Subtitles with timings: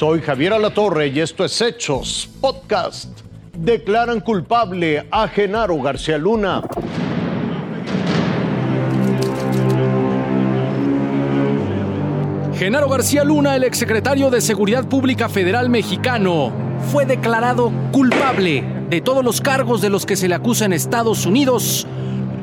[0.00, 3.20] Soy Javier Alatorre y esto es Hechos Podcast.
[3.52, 6.62] Declaran culpable a Genaro García Luna.
[12.54, 16.50] Genaro García Luna, el exsecretario de Seguridad Pública Federal mexicano,
[16.90, 21.26] fue declarado culpable de todos los cargos de los que se le acusa en Estados
[21.26, 21.86] Unidos,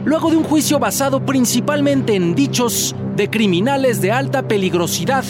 [0.06, 5.24] luego de un juicio basado principalmente en dichos de criminales de alta peligrosidad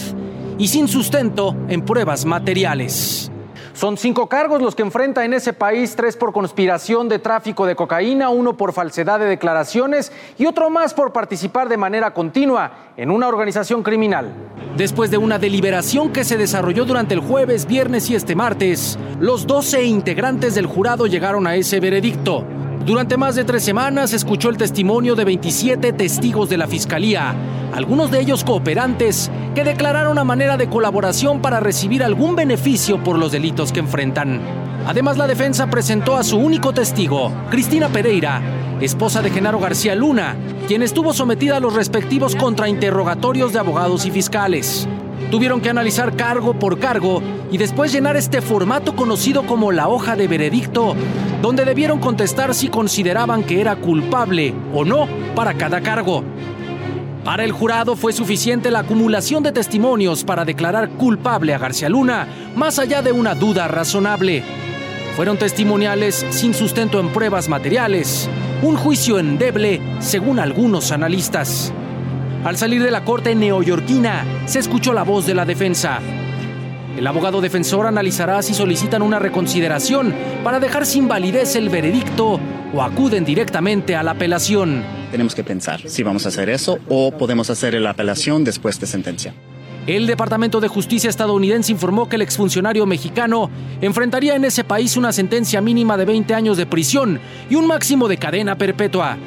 [0.57, 3.31] y sin sustento en pruebas materiales.
[3.77, 7.75] Son cinco cargos los que enfrenta en ese país, tres por conspiración de tráfico de
[7.75, 13.11] cocaína, uno por falsedad de declaraciones y otro más por participar de manera continua en
[13.11, 14.33] una organización criminal.
[14.75, 19.45] Después de una deliberación que se desarrolló durante el jueves, viernes y este martes, los
[19.45, 22.45] 12 integrantes del jurado llegaron a ese veredicto.
[22.87, 27.35] Durante más de tres semanas escuchó el testimonio de 27 testigos de la Fiscalía,
[27.73, 33.19] algunos de ellos cooperantes, que declararon a manera de colaboración para recibir algún beneficio por
[33.19, 34.39] los delitos que enfrentan.
[34.85, 38.41] Además, la defensa presentó a su único testigo, Cristina Pereira,
[38.79, 40.38] esposa de Genaro García Luna,
[40.69, 44.88] quien estuvo sometida a los respectivos contrainterrogatorios de abogados y fiscales.
[45.29, 50.16] Tuvieron que analizar cargo por cargo y después llenar este formato conocido como la hoja
[50.16, 50.95] de veredicto,
[51.41, 56.23] donde debieron contestar si consideraban que era culpable o no para cada cargo.
[57.23, 62.27] Para el jurado fue suficiente la acumulación de testimonios para declarar culpable a García Luna,
[62.55, 64.44] más allá de una duda razonable.
[65.17, 68.29] Fueron testimoniales sin sustento en pruebas materiales,
[68.61, 71.73] un juicio endeble según algunos analistas.
[72.45, 75.99] Al salir de la corte neoyorquina, se escuchó la voz de la defensa.
[76.98, 82.40] El abogado defensor analizará si solicitan una reconsideración para dejar sin validez el veredicto
[82.73, 84.84] o acuden directamente a la apelación.
[85.12, 88.88] Tenemos que pensar si vamos a hacer eso o podemos hacer la apelación después de
[88.88, 89.36] sentencia.
[89.86, 95.13] El Departamento de Justicia estadounidense informó que el exfuncionario mexicano enfrentaría en ese país una
[95.13, 99.18] sentencia mínima de 20 años de prisión y un máximo de cadena perpetua.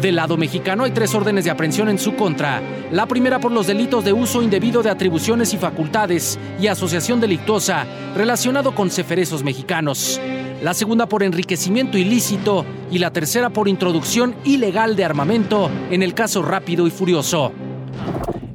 [0.00, 2.62] Del lado mexicano hay tres órdenes de aprehensión en su contra.
[2.90, 7.84] La primera por los delitos de uso indebido de atribuciones y facultades y asociación delictuosa
[8.14, 10.18] relacionado con ceferezos mexicanos.
[10.62, 16.14] La segunda por enriquecimiento ilícito y la tercera por introducción ilegal de armamento en el
[16.14, 17.52] caso Rápido y Furioso.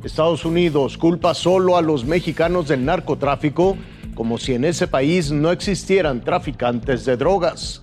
[0.03, 3.77] Estados Unidos culpa solo a los mexicanos del narcotráfico
[4.15, 7.81] como si en ese país no existieran traficantes de drogas.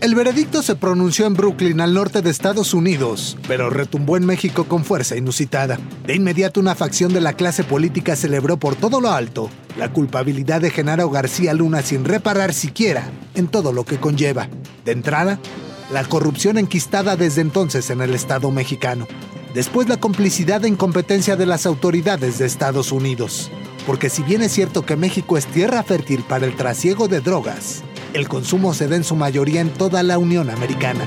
[0.00, 4.64] El veredicto se pronunció en Brooklyn, al norte de Estados Unidos, pero retumbó en México
[4.64, 5.78] con fuerza inusitada.
[6.06, 10.62] De inmediato una facción de la clase política celebró por todo lo alto la culpabilidad
[10.62, 14.48] de Genaro García Luna sin reparar siquiera en todo lo que conlleva.
[14.86, 15.38] De entrada,
[15.92, 19.06] la corrupción enquistada desde entonces en el Estado mexicano.
[19.52, 23.50] Después la complicidad e incompetencia de las autoridades de Estados Unidos.
[23.86, 27.82] Porque si bien es cierto que México es tierra fértil para el trasiego de drogas,
[28.14, 31.04] el consumo se da en su mayoría en toda la Unión Americana.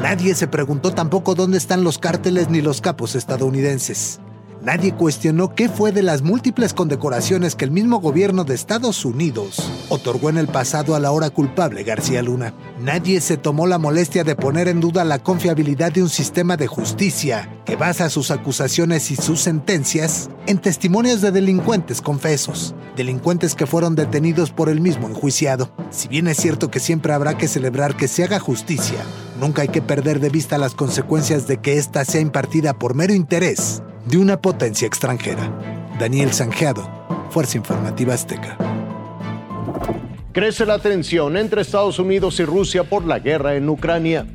[0.00, 4.20] Nadie se preguntó tampoco dónde están los cárteles ni los capos estadounidenses.
[4.64, 9.70] Nadie cuestionó qué fue de las múltiples condecoraciones que el mismo gobierno de Estados Unidos
[9.90, 12.54] otorgó en el pasado a la hora culpable García Luna.
[12.80, 16.66] Nadie se tomó la molestia de poner en duda la confiabilidad de un sistema de
[16.66, 23.66] justicia que basa sus acusaciones y sus sentencias en testimonios de delincuentes confesos, delincuentes que
[23.66, 25.74] fueron detenidos por el mismo enjuiciado.
[25.90, 29.00] Si bien es cierto que siempre habrá que celebrar que se haga justicia,
[29.38, 33.12] nunca hay que perder de vista las consecuencias de que ésta sea impartida por mero
[33.12, 35.50] interés de una potencia extranjera.
[35.98, 36.88] Daniel Sanjeado,
[37.30, 38.56] Fuerza Informativa Azteca.
[40.32, 44.26] Crece la tensión entre Estados Unidos y Rusia por la guerra en Ucrania.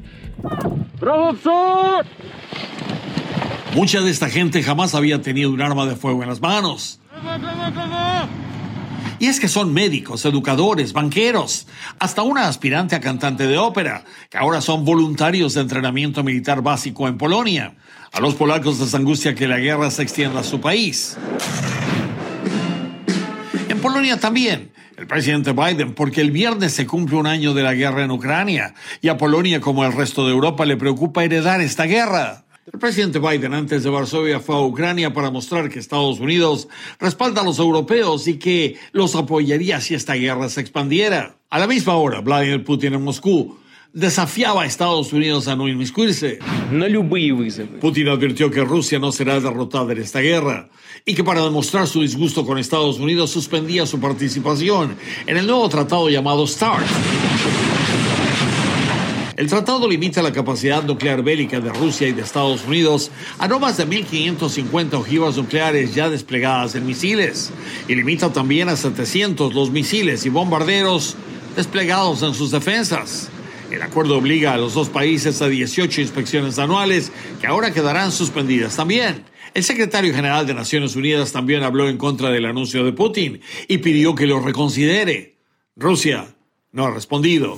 [3.75, 6.99] Mucha de esta gente jamás había tenido un arma de fuego en las manos.
[9.19, 11.67] Y es que son médicos, educadores, banqueros,
[11.99, 17.07] hasta una aspirante a cantante de ópera, que ahora son voluntarios de entrenamiento militar básico
[17.07, 17.75] en Polonia.
[18.13, 21.17] A los polacos les angustia que la guerra se extienda a su país.
[23.67, 24.71] En Polonia también.
[24.97, 28.73] El presidente Biden, porque el viernes se cumple un año de la guerra en Ucrania
[28.99, 32.43] y a Polonia como al resto de Europa le preocupa heredar esta guerra.
[32.71, 36.67] El presidente Biden antes de Varsovia fue a Ucrania para mostrar que Estados Unidos
[36.99, 41.37] respalda a los europeos y que los apoyaría si esta guerra se expandiera.
[41.49, 43.57] A la misma hora, Vladimir Putin en Moscú
[43.91, 46.37] desafiaba a Estados Unidos a no inmiscuirse.
[47.81, 50.69] Putin advirtió que Rusia no será derrotada en esta guerra
[51.05, 54.95] y que para demostrar su disgusto con Estados Unidos suspendía su participación
[55.25, 56.85] en el nuevo tratado llamado START.
[59.39, 63.57] El tratado limita la capacidad nuclear bélica de Rusia y de Estados Unidos a no
[63.57, 67.49] más de 1.550 ojivas nucleares ya desplegadas en misiles
[67.87, 71.15] y limita también a 700 los misiles y bombarderos
[71.55, 73.29] desplegados en sus defensas.
[73.71, 77.09] El acuerdo obliga a los dos países a 18 inspecciones anuales
[77.39, 79.23] que ahora quedarán suspendidas también.
[79.53, 83.39] El secretario general de Naciones Unidas también habló en contra del anuncio de Putin
[83.69, 85.37] y pidió que lo reconsidere.
[85.77, 86.35] Rusia
[86.73, 87.57] no ha respondido.